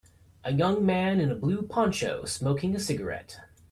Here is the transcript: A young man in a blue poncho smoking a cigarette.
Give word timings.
A 0.43 0.51
young 0.51 0.83
man 0.83 1.19
in 1.19 1.29
a 1.29 1.35
blue 1.35 1.61
poncho 1.61 2.25
smoking 2.25 2.75
a 2.75 2.79
cigarette. 2.79 3.39